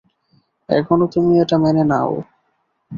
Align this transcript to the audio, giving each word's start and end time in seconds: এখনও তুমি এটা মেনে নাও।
এখনও 0.69 1.05
তুমি 1.07 1.33
এটা 1.39 1.55
মেনে 1.57 1.83
নাও। 1.83 2.13